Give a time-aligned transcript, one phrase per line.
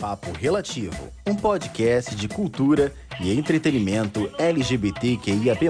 [0.00, 5.68] Papo Relativo, um podcast de cultura e entretenimento LGBTQIAP+.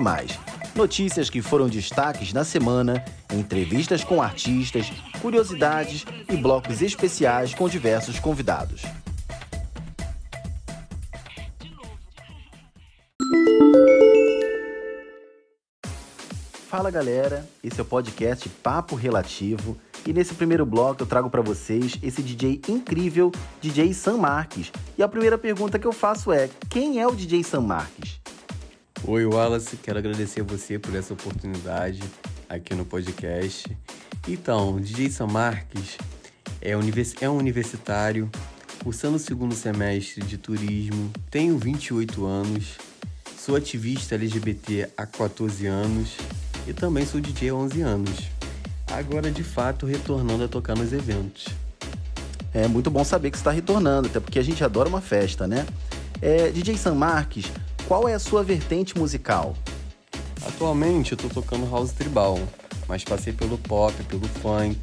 [0.72, 4.88] Notícias que foram destaques na semana, entrevistas com artistas,
[5.20, 8.82] curiosidades e blocos especiais com diversos convidados.
[16.68, 19.76] Fala galera, esse é o podcast Papo Relativo
[20.06, 23.30] e nesse primeiro bloco eu trago para vocês esse DJ incrível,
[23.60, 24.72] DJ Sam Marques.
[24.96, 28.20] E a primeira pergunta que eu faço é: quem é o DJ Sam Marques?
[29.04, 32.02] Oi Wallace, quero agradecer a você por essa oportunidade
[32.48, 33.76] aqui no podcast.
[34.28, 35.96] Então, o DJ Sam Marques
[36.60, 38.30] é, univers é um universitário,
[38.82, 42.76] cursando o segundo semestre de turismo, tenho 28 anos,
[43.38, 46.16] sou ativista LGBT há 14 anos
[46.66, 48.39] e também sou DJ há 11 anos.
[48.90, 51.46] Agora, de fato, retornando a tocar nos eventos.
[52.52, 55.46] É muito bom saber que você está retornando, até porque a gente adora uma festa,
[55.46, 55.64] né?
[56.20, 57.46] É, DJ San Marques,
[57.86, 59.56] qual é a sua vertente musical?
[60.46, 62.38] Atualmente eu tô tocando house tribal,
[62.88, 64.78] mas passei pelo pop, pelo funk.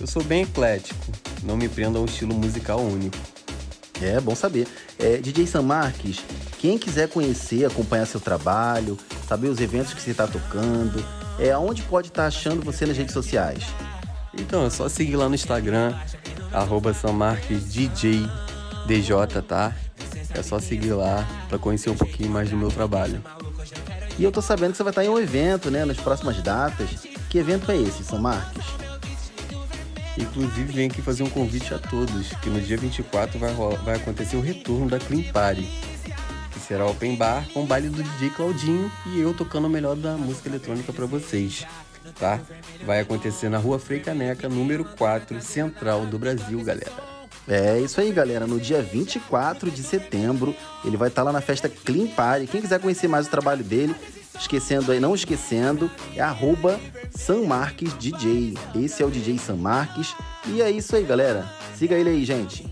[0.00, 3.16] Eu sou bem eclético, não me prendo a um estilo musical único.
[4.00, 4.68] É bom saber.
[4.98, 6.24] É, DJ San Marques,
[6.58, 8.96] quem quiser conhecer, acompanhar seu trabalho,
[9.28, 11.04] saber os eventos que você está tocando,
[11.38, 13.64] é aonde pode estar tá achando você nas redes sociais?
[14.38, 15.94] Então, é só seguir lá no Instagram,
[16.52, 18.28] arroba DJ,
[19.46, 19.74] tá?
[20.30, 23.22] É só seguir lá para conhecer um pouquinho mais do meu trabalho.
[24.18, 26.90] E eu tô sabendo que você vai estar em um evento, né, nas próximas datas.
[27.28, 28.64] Que evento é esse, São Marques?
[30.16, 33.52] Inclusive, vem aqui fazer um convite a todos, que no dia 24 vai,
[33.84, 35.68] vai acontecer o retorno da Clean Party
[36.66, 40.48] será open bar com baile do DJ Claudinho e eu tocando o melhor da música
[40.48, 41.66] eletrônica para vocês,
[42.18, 42.40] tá?
[42.86, 46.92] Vai acontecer na Rua Frei Caneca, número 4, Central do Brasil, galera.
[47.46, 48.46] É isso aí, galera.
[48.46, 52.46] No dia 24 de setembro, ele vai estar lá na festa Clean Party.
[52.46, 53.94] Quem quiser conhecer mais o trabalho dele,
[54.38, 56.80] esquecendo aí, não esquecendo, é arroba
[57.98, 58.54] DJ.
[58.74, 60.14] Esse é o DJ San Marques.
[60.46, 61.46] E é isso aí, galera.
[61.76, 62.66] Siga ele aí, gente.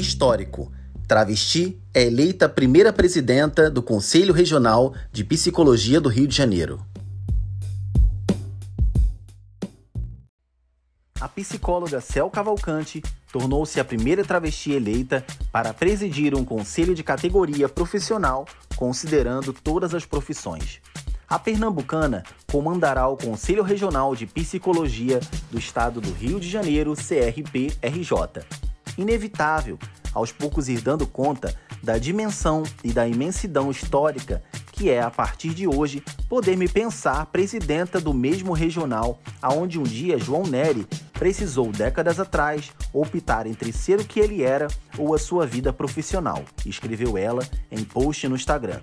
[0.00, 0.70] Histórico.
[1.08, 6.84] Travesti é eleita primeira presidenta do Conselho Regional de Psicologia do Rio de Janeiro.
[11.18, 13.02] A psicóloga Cel Cavalcante
[13.32, 18.44] tornou-se a primeira travesti eleita para presidir um conselho de categoria profissional,
[18.76, 20.80] considerando todas as profissões.
[21.26, 25.20] A pernambucana comandará o Conselho Regional de Psicologia
[25.50, 28.65] do Estado do Rio de Janeiro, CRP-RJ
[28.96, 29.78] inevitável,
[30.12, 34.42] aos poucos ir dando conta da dimensão e da imensidão histórica
[34.76, 39.82] que é, a partir de hoje, poder me pensar presidenta do mesmo regional aonde um
[39.82, 44.68] dia João Nery precisou, décadas atrás, optar entre ser o que ele era
[44.98, 48.80] ou a sua vida profissional, escreveu ela em post no Instagram.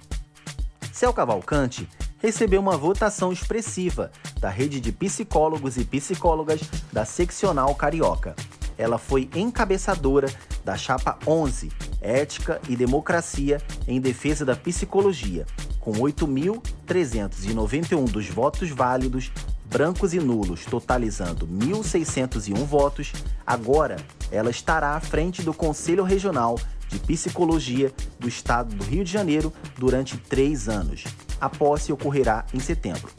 [0.92, 1.88] Céu Cavalcante
[2.18, 8.36] recebeu uma votação expressiva da rede de psicólogos e psicólogas da seccional carioca
[8.78, 10.28] ela foi encabeçadora
[10.64, 15.46] da chapa 11, Ética e Democracia em Defesa da Psicologia,
[15.80, 19.32] com 8.391 dos votos válidos,
[19.66, 23.12] brancos e nulos, totalizando 1.601 votos.
[23.46, 23.98] Agora,
[24.32, 29.52] ela estará à frente do Conselho Regional de Psicologia do Estado do Rio de Janeiro
[29.78, 31.04] durante três anos.
[31.42, 33.10] A posse ocorrerá em setembro.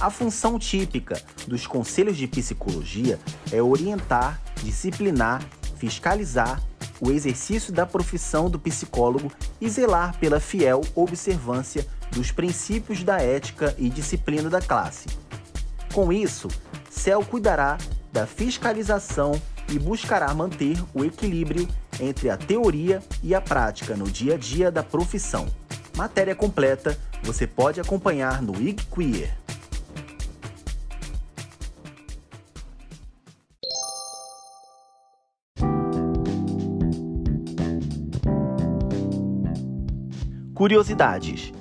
[0.00, 3.18] A função típica dos conselhos de psicologia
[3.52, 5.42] é orientar, disciplinar,
[5.76, 6.60] fiscalizar
[7.00, 13.74] o exercício da profissão do psicólogo e zelar pela fiel observância dos princípios da ética
[13.78, 15.06] e disciplina da classe.
[15.92, 16.48] Com isso,
[16.90, 17.78] CEL cuidará
[18.12, 21.68] da fiscalização e buscará manter o equilíbrio
[22.00, 25.46] entre a teoria e a prática no dia a dia da profissão.
[25.96, 28.82] Matéria completa você pode acompanhar no IG
[40.54, 41.52] Curiosidades: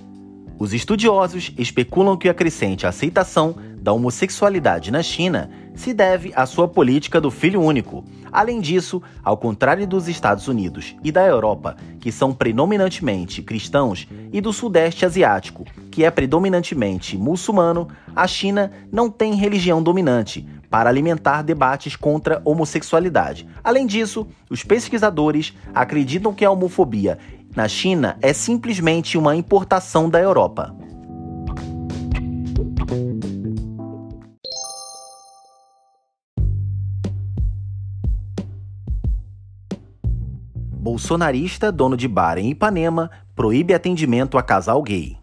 [0.60, 6.68] Os estudiosos especulam que a crescente aceitação da homossexualidade na China se deve à sua
[6.68, 8.06] política do filho único.
[8.32, 14.40] Além disso, ao contrário dos Estados Unidos e da Europa, que são predominantemente cristãos, e
[14.40, 21.44] do Sudeste Asiático, que é predominantemente muçulmano, a China não tem religião dominante para alimentar
[21.44, 23.48] debates contra homossexualidade.
[23.64, 27.20] Além disso, os pesquisadores acreditam que a homofobia
[27.56, 30.76] na China é simplesmente uma importação da Europa.
[40.72, 45.23] Bolsonarista, dono de bar em Ipanema, proíbe atendimento a casal gay.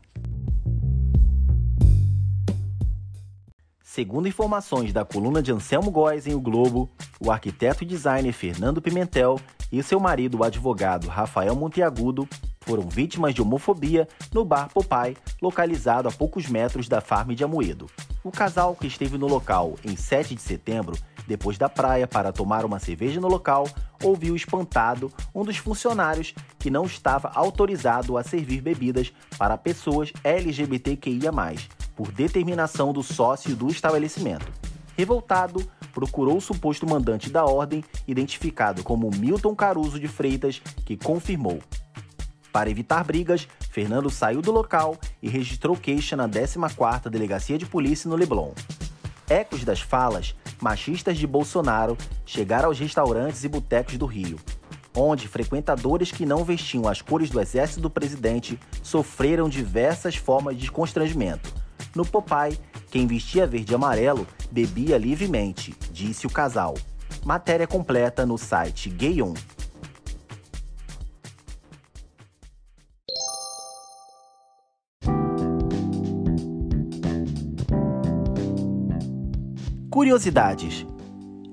[3.93, 6.89] Segundo informações da coluna de Anselmo Góes em O Globo,
[7.19, 9.41] o arquiteto e designer Fernando Pimentel
[9.73, 12.29] e seu marido, o advogado Rafael Monteagudo,
[12.61, 17.91] foram vítimas de homofobia no bar Popeye, localizado a poucos metros da farm de Amoedo.
[18.23, 20.97] O casal, que esteve no local em 7 de setembro,
[21.27, 23.67] depois da praia para tomar uma cerveja no local,
[24.05, 31.33] ouviu espantado um dos funcionários que não estava autorizado a servir bebidas para pessoas LGBTQIA,
[32.01, 34.51] por determinação do sócio do estabelecimento.
[34.97, 35.63] Revoltado,
[35.93, 41.59] procurou o suposto mandante da ordem, identificado como Milton Caruso de Freitas, que confirmou.
[42.51, 48.09] Para evitar brigas, Fernando saiu do local e registrou queixa na 14ª Delegacia de Polícia
[48.09, 48.53] no Leblon.
[49.29, 54.39] Ecos das falas machistas de Bolsonaro chegaram aos restaurantes e botecos do Rio,
[54.97, 60.71] onde frequentadores que não vestiam as cores do exército do presidente sofreram diversas formas de
[60.71, 61.60] constrangimento.
[61.95, 62.59] No Popeye,
[62.91, 66.75] quem vestia verde e amarelo bebia livremente, disse o casal.
[67.25, 69.37] Matéria completa no site Gay1.
[79.91, 80.87] Curiosidades: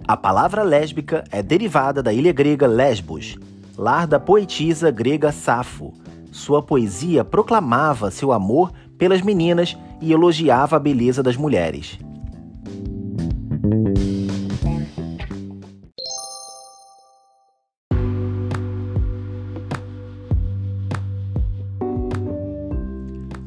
[0.08, 3.36] A palavra lésbica é derivada da ilha grega Lesbos,
[3.78, 5.94] lar da poetisa grega Safo.
[6.32, 11.98] Sua poesia proclamava seu amor pelas meninas e elogiava a beleza das mulheres.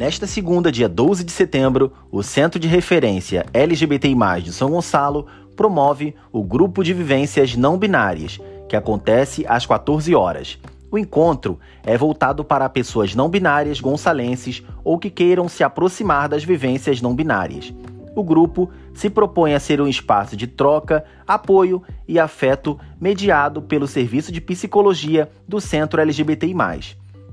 [0.01, 6.15] Nesta segunda, dia 12 de setembro, o Centro de Referência LGBTI+, de São Gonçalo promove
[6.33, 10.59] o Grupo de Vivências Não Binárias, que acontece às 14 horas.
[10.91, 16.43] O encontro é voltado para pessoas não binárias gonçalenses ou que queiram se aproximar das
[16.43, 17.73] vivências não binárias.
[18.17, 23.87] O grupo se propõe a ser um espaço de troca, apoio e afeto mediado pelo
[23.87, 26.55] Serviço de Psicologia do Centro LGBTI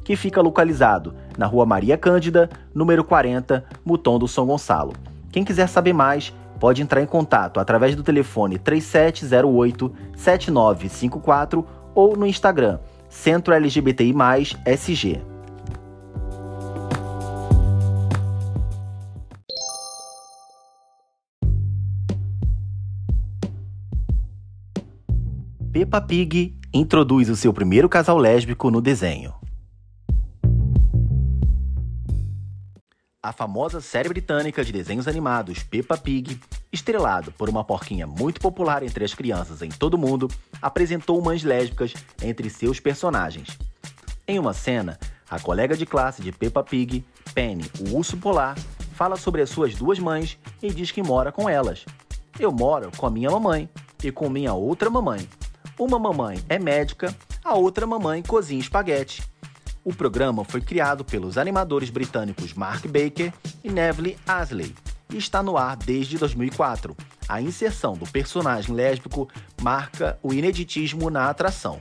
[0.03, 4.93] que fica localizado na Rua Maria Cândida, número 40, Mutom do São Gonçalo.
[5.31, 12.25] Quem quiser saber mais, pode entrar em contato através do telefone 3708 7954 ou no
[12.25, 14.13] Instagram Centro LGBTI
[14.65, 15.21] SG.
[25.71, 29.33] Peppa Pig introduz o seu primeiro casal lésbico no desenho.
[33.27, 36.39] a famosa série britânica de desenhos animados Peppa Pig,
[36.71, 40.29] estrelado por uma porquinha muito popular entre as crianças em todo o mundo,
[40.61, 43.57] apresentou mães lésbicas entre seus personagens.
[44.27, 44.99] Em uma cena,
[45.29, 48.57] a colega de classe de Peppa Pig, Penny, o urso polar,
[48.93, 51.85] fala sobre as suas duas mães e diz que mora com elas.
[52.39, 53.69] Eu moro com a minha mamãe
[54.03, 55.27] e com minha outra mamãe.
[55.79, 59.23] Uma mamãe é médica, a outra mamãe cozinha espaguete
[59.87, 63.31] o programa foi criado pelos animadores britânicos Mark Baker
[63.63, 64.75] e Neville Asley
[65.13, 66.95] está no ar desde 2004.
[67.27, 69.29] A inserção do personagem lésbico
[69.61, 71.79] marca o ineditismo na atração.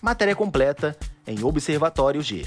[0.00, 2.46] Matéria completa em Observatório G.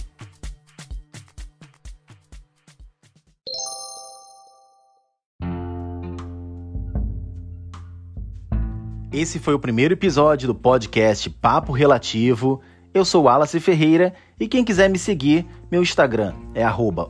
[9.16, 12.62] Esse foi o primeiro episódio do podcast Papo Relativo.
[12.94, 16.66] Eu sou Wallace Ferreira e quem quiser me seguir, meu Instagram é